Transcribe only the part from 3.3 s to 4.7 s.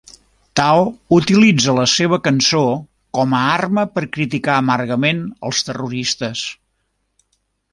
a arma per criticar